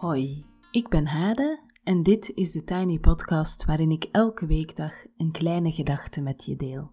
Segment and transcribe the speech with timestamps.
[0.00, 5.32] Hoi, ik ben Hade en dit is de Tiny Podcast waarin ik elke weekdag een
[5.32, 6.92] kleine gedachte met je deel.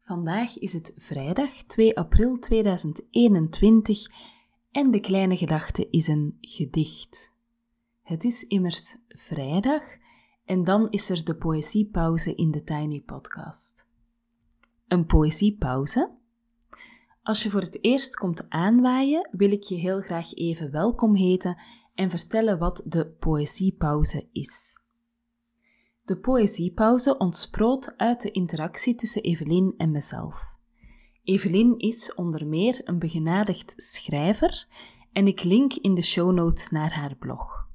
[0.00, 4.06] Vandaag is het vrijdag 2 april 2021
[4.70, 7.32] en de kleine gedachte is een gedicht.
[8.02, 9.82] Het is immers vrijdag
[10.44, 13.86] en dan is er de poëziepauze in de Tiny Podcast.
[14.88, 16.20] Een poëziepauze?
[17.22, 21.58] Als je voor het eerst komt aanwaaien, wil ik je heel graag even welkom heten
[21.94, 24.80] en vertellen wat de poëziepauze is.
[26.04, 30.56] De poëziepauze ontsproot uit de interactie tussen Evelien en mezelf.
[31.22, 34.66] Evelien is onder meer een begenadigd schrijver
[35.12, 37.68] en ik link in de show notes naar haar blog.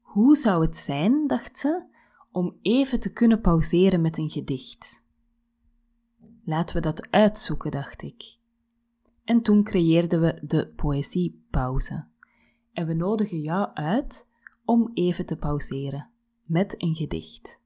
[0.00, 1.86] Hoe zou het zijn, dacht ze,
[2.30, 5.02] om even te kunnen pauzeren met een gedicht?
[6.44, 8.38] Laten we dat uitzoeken, dacht ik.
[9.24, 12.06] En toen creëerden we de poëziepauze
[12.76, 14.28] en we nodigen jou uit
[14.64, 16.10] om even te pauzeren
[16.42, 17.60] met een gedicht.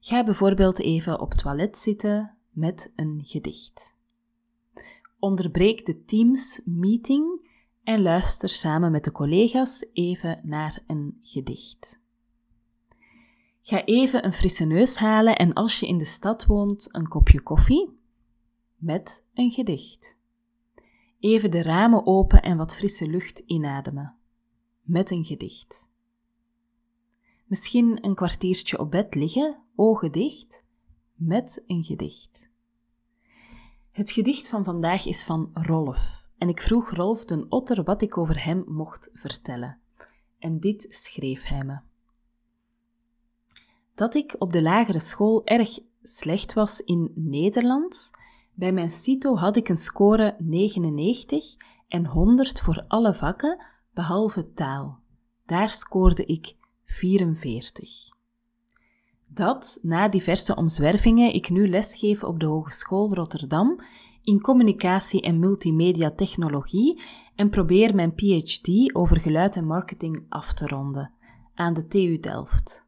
[0.00, 3.94] Ga bijvoorbeeld even op toilet zitten met een gedicht.
[5.18, 7.48] Onderbreek de Teams-meeting
[7.82, 12.00] en luister samen met de collega's even naar een gedicht.
[13.62, 17.42] Ga even een frisse neus halen en als je in de stad woont, een kopje
[17.42, 17.98] koffie
[18.76, 20.20] met een gedicht.
[21.22, 24.14] Even de ramen open en wat frisse lucht inademen.
[24.80, 25.90] Met een gedicht.
[27.46, 30.64] Misschien een kwartiertje op bed liggen, ogen dicht,
[31.14, 32.50] met een gedicht.
[33.90, 38.18] Het gedicht van vandaag is van Rolf en ik vroeg Rolf den Otter wat ik
[38.18, 39.78] over hem mocht vertellen.
[40.38, 41.78] En dit schreef hij me.
[43.94, 48.10] Dat ik op de lagere school erg slecht was in Nederlands
[48.54, 51.44] bij mijn CITO had ik een score 99
[51.88, 55.00] en 100 voor alle vakken behalve taal.
[55.46, 58.10] Daar scoorde ik 44.
[59.26, 63.80] Dat, na diverse omzwervingen, ik nu lesgeef op de Hogeschool Rotterdam
[64.22, 67.02] in communicatie en multimedia technologie
[67.34, 71.12] en probeer mijn PhD over geluid en marketing af te ronden
[71.54, 72.86] aan de TU Delft.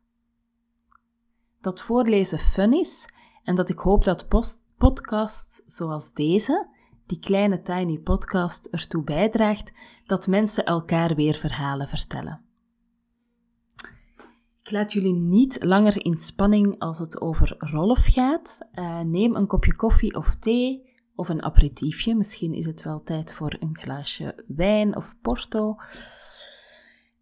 [1.61, 3.09] Dat voorlezen fun is
[3.45, 6.69] en dat ik hoop dat post podcasts zoals deze,
[7.07, 9.73] die kleine tiny podcast, ertoe bijdraagt
[10.07, 12.45] dat mensen elkaar weer verhalen vertellen.
[14.63, 18.69] Ik laat jullie niet langer in spanning als het over Rolf gaat.
[18.75, 22.15] Uh, neem een kopje koffie of thee of een aperitiefje.
[22.15, 25.77] Misschien is het wel tijd voor een glaasje wijn of porto.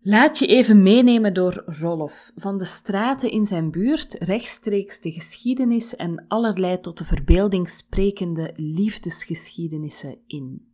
[0.04, 5.96] Laat je even meenemen door Rolf, van de straten in zijn buurt, rechtstreeks de geschiedenis
[5.96, 10.72] en allerlei tot de verbeelding sprekende liefdesgeschiedenissen in.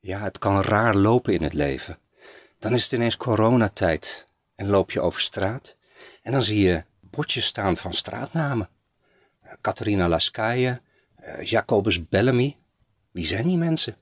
[0.00, 1.98] Ja, het kan raar lopen in het leven.
[2.58, 5.76] Dan is het ineens coronatijd en loop je over straat
[6.22, 8.68] en dan zie je bordjes staan van straatnamen.
[9.60, 10.80] Catharina Laskaje,
[11.14, 12.56] eh, Jacobus Bellamy.
[13.10, 13.96] Wie zijn die mensen?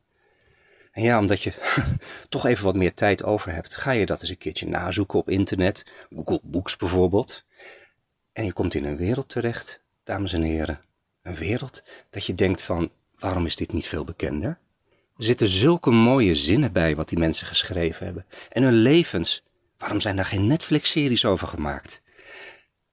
[0.93, 1.53] En ja, omdat je
[2.29, 5.31] toch even wat meer tijd over hebt, ga je dat eens een keertje nazoeken op
[5.31, 7.45] internet, Google Books bijvoorbeeld.
[8.33, 10.81] En je komt in een wereld terecht, dames en heren.
[11.23, 14.59] Een wereld dat je denkt van, waarom is dit niet veel bekender?
[15.17, 18.27] Er zitten zulke mooie zinnen bij wat die mensen geschreven hebben.
[18.49, 19.43] En hun levens,
[19.79, 22.03] waarom zijn daar geen Netflix-series over gemaakt?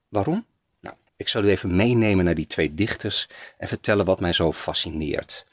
[0.08, 0.46] Waarom?
[0.80, 3.28] Nou, ik zal u even meenemen naar die twee dichters
[3.58, 5.46] en vertellen wat mij zo fascineert.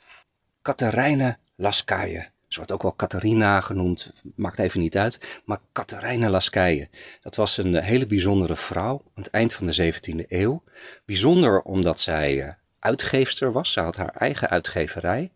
[0.61, 5.41] Katharijne Laskaje ze wordt ook wel Catharina genoemd, maakt even niet uit.
[5.45, 6.89] Maar Catharina Laskije,
[7.21, 10.63] dat was een hele bijzondere vrouw aan het eind van de 17e eeuw.
[11.05, 15.31] Bijzonder omdat zij eh, uitgeefster was, ze had haar eigen uitgeverij.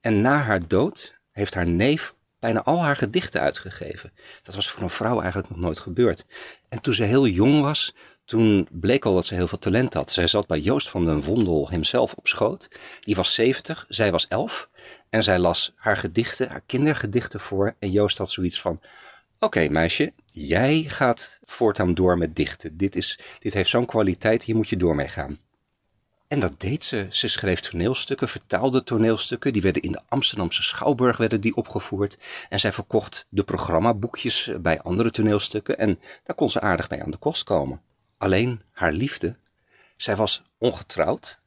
[0.00, 4.12] En na haar dood heeft haar neef bijna al haar gedichten uitgegeven.
[4.42, 6.24] Dat was voor een vrouw eigenlijk nog nooit gebeurd.
[6.68, 7.94] En toen ze heel jong was,
[8.24, 10.10] toen bleek al dat ze heel veel talent had.
[10.10, 12.68] Zij zat bij Joost van den Vondel hemzelf op schoot.
[13.00, 14.69] Die was 70, zij was 11.
[15.10, 17.74] En zij las haar gedichten, haar kindergedichten voor.
[17.78, 18.80] En Joost had zoiets van:
[19.38, 22.76] Oké, meisje, jij gaat voortaan door met dichten.
[22.76, 25.38] Dit, is, dit heeft zo'n kwaliteit, hier moet je door mee gaan.
[26.28, 27.06] En dat deed ze.
[27.10, 29.52] Ze schreef toneelstukken, vertaalde toneelstukken.
[29.52, 32.18] Die werden in de Amsterdamse Schouwburg werden die opgevoerd.
[32.48, 35.78] En zij verkocht de programmaboekjes bij andere toneelstukken.
[35.78, 37.82] En daar kon ze aardig mee aan de kost komen.
[38.18, 39.36] Alleen haar liefde.
[39.96, 41.40] Zij was ongetrouwd.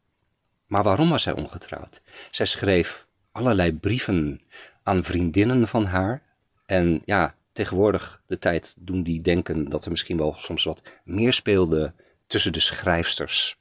[0.67, 2.01] Maar waarom was zij ongetrouwd?
[2.31, 4.41] Zij schreef allerlei brieven
[4.83, 6.21] aan vriendinnen van haar.
[6.65, 11.33] En ja, tegenwoordig de tijd doen die denken dat er misschien wel soms wat meer
[11.33, 11.93] speelde
[12.27, 13.57] tussen de schrijfsters.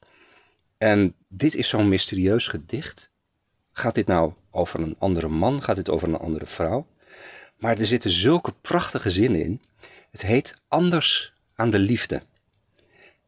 [0.78, 3.12] En dit is zo'n mysterieus gedicht
[3.72, 5.62] Gaat dit nou over een andere man?
[5.62, 6.86] Gaat dit over een andere vrouw?
[7.56, 9.62] Maar er zitten zulke prachtige zinnen in.
[10.10, 12.22] Het heet Anders aan de liefde.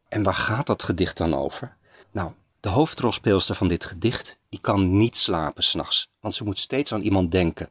[0.09, 1.75] En waar gaat dat gedicht dan over?
[2.11, 2.31] Nou,
[2.65, 7.01] de hoofdrolspeelster van dit gedicht, die kan niet slapen s'nachts, want ze moet steeds aan
[7.01, 7.69] iemand denken.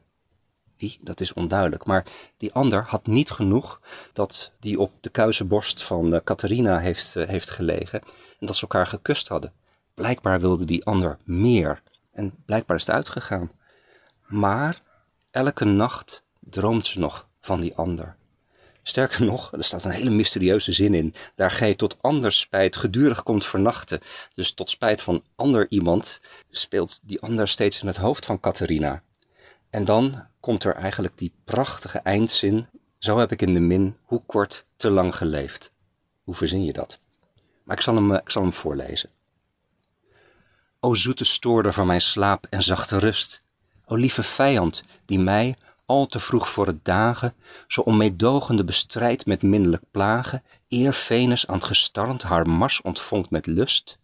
[0.77, 0.99] Wie?
[1.01, 1.85] Dat is onduidelijk.
[1.85, 2.05] Maar
[2.37, 3.81] die ander had niet genoeg
[4.13, 8.01] dat die op de kuizenborst van uh, Catharina heeft, uh, heeft gelegen
[8.39, 9.53] en dat ze elkaar gekust hadden.
[9.93, 11.81] Blijkbaar wilde die ander meer
[12.11, 13.51] en blijkbaar is het uitgegaan.
[14.27, 14.81] Maar
[15.31, 18.15] elke nacht droomt ze nog van die ander.
[18.87, 21.13] Sterker nog, er staat een hele mysterieuze zin in.
[21.35, 23.99] Daar gij tot anders spijt gedurig komt vernachten.
[24.33, 29.03] Dus tot spijt van ander iemand speelt die ander steeds in het hoofd van Catharina.
[29.69, 32.67] En dan komt er eigenlijk die prachtige eindzin.
[32.99, 35.71] Zo heb ik in de min, hoe kort, te lang geleefd.
[36.23, 36.99] Hoe verzin je dat?
[37.63, 39.09] Maar ik zal hem, ik zal hem voorlezen.
[40.79, 43.41] O zoete stoorder van mijn slaap en zachte rust.
[43.85, 45.55] O lieve vijand, die mij,
[45.85, 47.33] al te vroeg voor het dagen,
[47.67, 53.45] zo onmeedogende bestrijdt met minnelijk plagen, eer Venus aan het gestarnd haar mars ontvongt met
[53.45, 53.97] lust.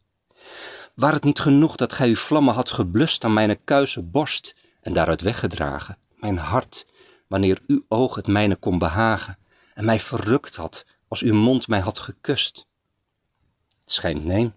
[0.95, 4.93] Waar het niet genoeg dat gij uw vlammen had geblust aan mijn kuise borst en
[4.93, 6.85] daaruit weggedragen, mijn hart,
[7.27, 9.37] wanneer uw oog het mijne kon behagen
[9.73, 12.67] en mij verrukt had als uw mond mij had gekust.
[13.79, 14.51] Het schijnt nee,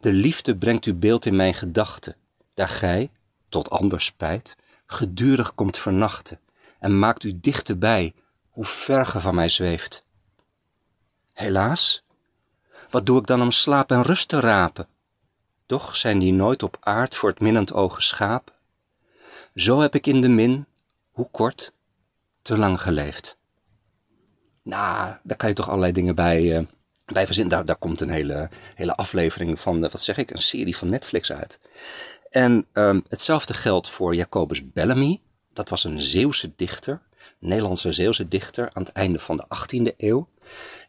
[0.00, 2.16] de liefde brengt uw beeld in mijn gedachten,
[2.54, 3.10] daar gij,
[3.48, 4.56] tot anders spijt,
[4.86, 6.40] gedurig komt vernachten
[6.80, 8.14] en maakt u dichterbij,
[8.48, 10.04] hoe ver ge van mij zweeft.
[11.32, 12.04] Helaas,
[12.90, 14.88] wat doe ik dan om slaap en rust te rapen?
[15.66, 18.54] Toch zijn die nooit op aard voor het minnend oog geschapen.
[19.54, 20.66] Zo heb ik in de min,
[21.10, 21.72] hoe kort,
[22.42, 23.38] te lang geleefd.
[24.62, 26.66] Nou, daar kan je toch allerlei dingen bij, uh,
[27.04, 27.66] bij verzinnen.
[27.66, 31.32] Daar, komt een hele, hele aflevering van, uh, wat zeg ik, een serie van Netflix
[31.32, 31.58] uit.
[32.30, 35.20] En um, hetzelfde geldt voor Jacobus Bellamy.
[35.52, 37.02] Dat was een Zeeuwse dichter,
[37.38, 40.28] Nederlandse Zeeuwse dichter aan het einde van de 18e eeuw.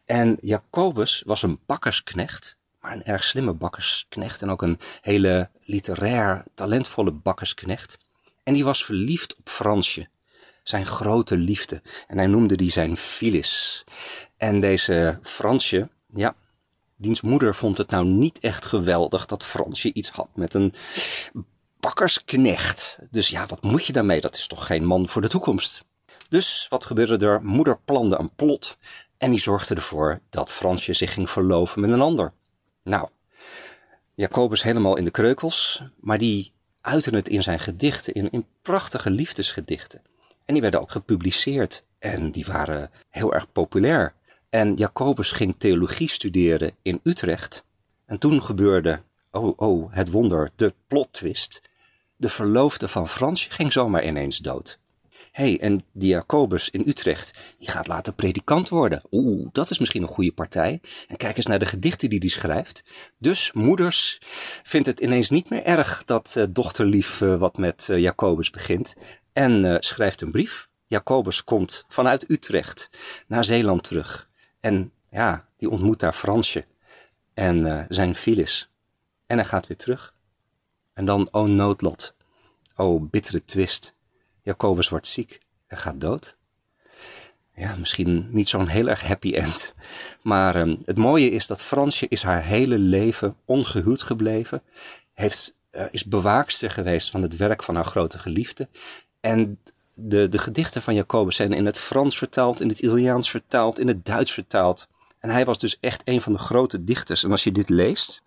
[0.04, 6.44] En Jacobus was een bakkersknecht, maar een erg slimme bakkersknecht en ook een hele literair,
[6.54, 7.98] talentvolle bakkersknecht.
[8.42, 10.08] En die was verliefd op Fransje,
[10.62, 11.82] zijn grote liefde.
[12.06, 13.84] En hij noemde die zijn Phyllis.
[14.36, 16.34] En deze Fransje, ja,
[16.96, 20.74] diens moeder vond het nou niet echt geweldig dat Fransje iets had met een
[21.82, 22.98] bakkersknecht.
[23.10, 24.20] Dus ja, wat moet je daarmee?
[24.20, 25.84] Dat is toch geen man voor de toekomst?
[26.28, 27.44] Dus wat gebeurde er?
[27.44, 28.76] Moeder plande een plot
[29.18, 32.32] en die zorgde ervoor dat Fransje zich ging verloven met een ander.
[32.82, 33.08] Nou,
[34.14, 39.10] Jacobus helemaal in de kreukels, maar die uitte het in zijn gedichten, in, in prachtige
[39.10, 40.02] liefdesgedichten.
[40.44, 44.14] En die werden ook gepubliceerd en die waren heel erg populair.
[44.48, 47.64] En Jacobus ging theologie studeren in Utrecht.
[48.06, 51.60] En toen gebeurde, oh oh, het wonder, de plot twist.
[52.22, 54.78] De verloofde van Fransje ging zomaar ineens dood.
[55.32, 59.02] Hé, hey, en die Jacobus in Utrecht, die gaat later predikant worden.
[59.10, 60.80] Oeh, dat is misschien een goede partij.
[61.08, 62.82] En kijk eens naar de gedichten die hij schrijft.
[63.18, 64.18] Dus moeders
[64.62, 68.94] vindt het ineens niet meer erg dat uh, dochterlief uh, wat met uh, Jacobus begint.
[69.32, 70.68] En schrijft een brief.
[70.86, 72.88] Jacobus komt vanuit Utrecht
[73.26, 74.28] naar Zeeland terug.
[74.60, 76.64] En ja, die ontmoet daar Fransje
[77.34, 78.70] en zijn Phyllis.
[79.26, 80.11] En hij gaat weer terug.
[80.94, 82.14] En dan, oh noodlot,
[82.76, 83.94] oh bittere twist.
[84.42, 86.36] Jacobus wordt ziek en gaat dood.
[87.54, 89.74] Ja, misschien niet zo'n heel erg happy end.
[90.22, 94.62] Maar um, het mooie is dat Fransje is haar hele leven ongehuwd gebleven.
[95.14, 98.68] Heeft, uh, is bewaakster geweest van het werk van haar grote geliefde.
[99.20, 99.60] En
[99.94, 103.88] de, de gedichten van Jacobus zijn in het Frans vertaald, in het Italiaans vertaald, in
[103.88, 104.88] het Duits vertaald.
[105.18, 107.24] En hij was dus echt een van de grote dichters.
[107.24, 108.22] En als je dit leest,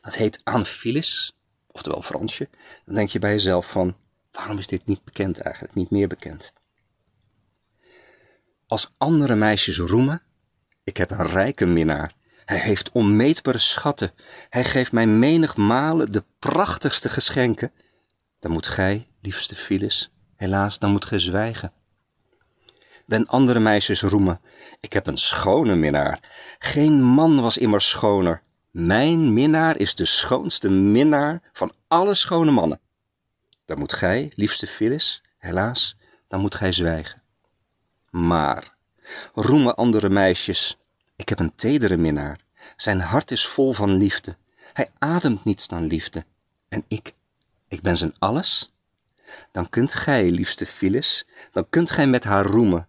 [0.00, 1.35] dat heet Anfilis,
[1.76, 2.48] oftewel Fransje,
[2.84, 3.96] dan denk je bij jezelf van,
[4.32, 6.52] waarom is dit niet bekend eigenlijk, niet meer bekend?
[8.66, 10.22] Als andere meisjes roemen,
[10.84, 12.12] ik heb een rijke minnaar.
[12.44, 14.10] Hij heeft onmeetbare schatten.
[14.48, 17.72] Hij geeft mij menigmalen de prachtigste geschenken.
[18.38, 21.72] Dan moet gij, liefste Phyllis, helaas, dan moet gij zwijgen.
[23.06, 24.40] Wen andere meisjes roemen,
[24.80, 26.20] ik heb een schone minnaar.
[26.58, 28.42] Geen man was immer schoner.
[28.78, 32.80] Mijn minnaar is de schoonste minnaar van alle schone mannen.
[33.64, 35.96] Dan moet gij, liefste Phyllis, helaas,
[36.28, 37.22] dan moet gij zwijgen.
[38.10, 38.76] Maar,
[39.34, 40.78] roemen andere meisjes,
[41.16, 42.38] ik heb een tedere minnaar.
[42.76, 44.36] Zijn hart is vol van liefde.
[44.72, 46.24] Hij ademt niets dan liefde.
[46.68, 47.12] En ik,
[47.68, 48.74] ik ben zijn alles.
[49.52, 52.88] Dan kunt gij, liefste Phyllis, dan kunt gij met haar roemen.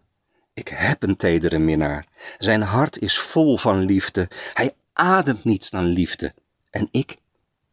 [0.53, 2.05] Ik heb een tedere minnaar.
[2.37, 4.27] Zijn hart is vol van liefde.
[4.53, 6.33] Hij ademt niets dan liefde.
[6.69, 7.17] En ik,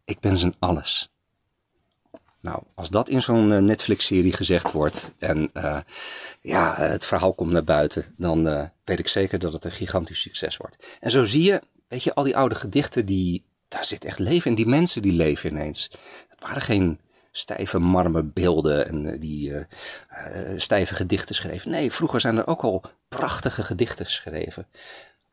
[0.04, 1.08] ik ben zijn alles.
[2.40, 5.50] Nou, als dat in zo'n Netflix-serie gezegd wordt en
[6.40, 10.56] ja, het verhaal komt naar buiten, dan weet ik zeker dat het een gigantisch succes
[10.56, 10.86] wordt.
[11.00, 14.50] En zo zie je, weet je, al die oude gedichten, die, daar zit echt leven
[14.50, 14.56] in.
[14.56, 15.90] Die mensen die leven ineens.
[16.28, 17.00] Het waren geen
[17.30, 19.52] stijve marmerbeelden en eh, die
[20.56, 21.70] stijve gedichten schreven.
[21.70, 24.66] Nee, vroeger zijn er ook al prachtige gedichten geschreven.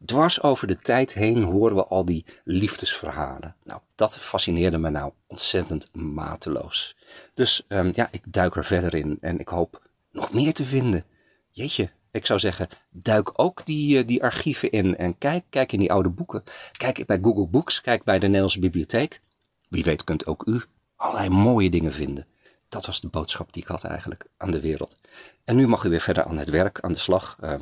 [0.06, 3.56] Dwars over de tijd heen horen we al die liefdesverhalen.
[3.64, 6.96] Nou, dat fascineerde me nou ontzettend mateloos.
[7.34, 9.82] Dus um, ja, ik duik er verder in en ik hoop
[10.12, 11.06] nog meer te vinden.
[11.52, 15.92] Jeetje, ik zou zeggen, duik ook die, die archieven in en kijk, kijk in die
[15.92, 16.44] oude boeken.
[16.78, 19.22] Kijk bij Google Books, kijk bij de Nederlandse Bibliotheek.
[19.70, 20.62] Wie weet kunt ook u
[20.96, 22.28] allerlei mooie dingen vinden.
[22.70, 24.98] Dat was de boodschap die ik had eigenlijk aan de wereld.
[25.44, 27.38] En nu mag u weer verder aan het werk, aan de slag.
[27.44, 27.54] Uh,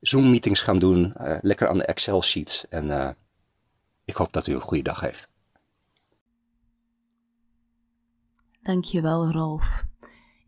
[0.00, 2.68] Zoom-meetings gaan doen, uh, lekker aan de Excel-sheets.
[2.68, 3.10] En uh,
[4.04, 5.28] ik hoop dat u een goede dag heeft.
[8.62, 9.84] Dankjewel, Rolf.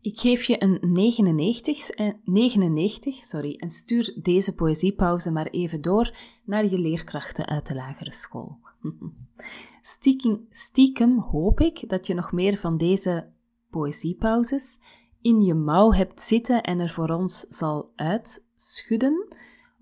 [0.01, 1.89] Ik geef je een 99,
[2.23, 7.75] 99 eh, sorry, en stuur deze poëziepauze maar even door naar je leerkrachten uit de
[7.75, 8.59] lagere school.
[9.81, 13.29] Stiekem, stiekem hoop ik dat je nog meer van deze
[13.69, 14.79] poëziepauzes
[15.21, 19.27] in je mouw hebt zitten en er voor ons zal uitschudden,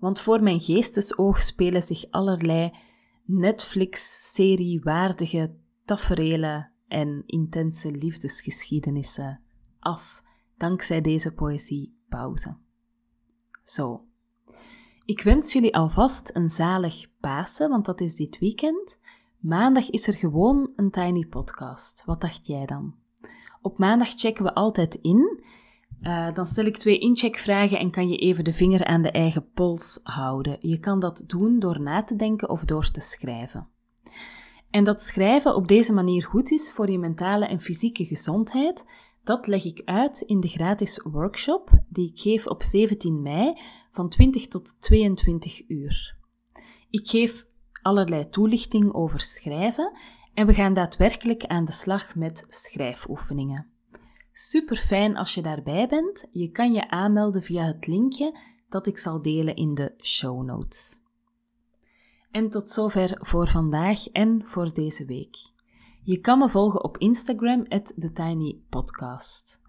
[0.02, 2.72] want voor mijn geestesoog spelen zich allerlei
[3.24, 5.54] Netflix-serie-waardige
[5.84, 9.40] taferelen en intense liefdesgeschiedenissen
[9.78, 10.22] af,
[10.56, 12.56] dankzij deze poëziepauze.
[13.62, 14.04] Zo.
[15.04, 18.98] Ik wens jullie alvast een zalig Pasen, want dat is dit weekend.
[19.38, 22.04] Maandag is er gewoon een Tiny Podcast.
[22.04, 22.94] Wat dacht jij dan?
[23.60, 25.44] Op maandag checken we altijd in.
[26.02, 29.50] Uh, dan stel ik twee incheckvragen en kan je even de vinger aan de eigen
[29.54, 30.56] pols houden.
[30.60, 33.68] Je kan dat doen door na te denken of door te schrijven.
[34.70, 38.84] En dat schrijven op deze manier goed is voor je mentale en fysieke gezondheid,
[39.22, 43.58] dat leg ik uit in de gratis workshop die ik geef op 17 mei
[43.90, 46.16] van 20 tot 22 uur.
[46.90, 47.46] Ik geef
[47.82, 49.98] allerlei toelichting over schrijven
[50.34, 53.71] en we gaan daadwerkelijk aan de slag met schrijfoefeningen.
[54.32, 56.28] Super fijn als je daarbij bent.
[56.30, 61.00] Je kan je aanmelden via het linkje dat ik zal delen in de show notes.
[62.30, 65.36] En tot zover voor vandaag en voor deze week.
[66.02, 69.60] Je kan me volgen op Instagram, TheTinyPodcast.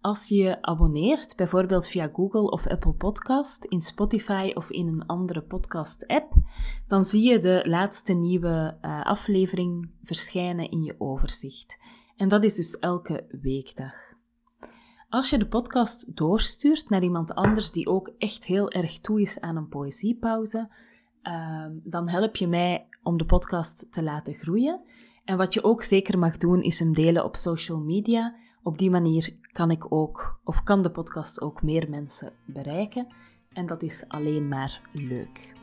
[0.00, 5.06] Als je je abonneert, bijvoorbeeld via Google of Apple Podcast, in Spotify of in een
[5.06, 6.32] andere podcast-app,
[6.86, 11.78] dan zie je de laatste nieuwe uh, aflevering verschijnen in je overzicht.
[12.16, 14.09] En dat is dus elke weekdag.
[15.10, 19.40] Als je de podcast doorstuurt naar iemand anders die ook echt heel erg toe is
[19.40, 20.68] aan een poëziepauze,
[21.22, 24.80] uh, dan help je mij om de podcast te laten groeien.
[25.24, 28.34] En wat je ook zeker mag doen, is hem delen op social media.
[28.62, 33.06] Op die manier kan ik ook, of kan de podcast ook meer mensen bereiken.
[33.52, 35.54] En dat is alleen maar leuk.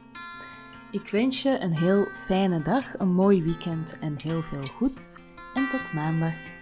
[0.92, 5.18] Ik wens je een heel fijne dag, een mooi weekend en heel veel goeds.
[5.54, 6.57] En tot maandag.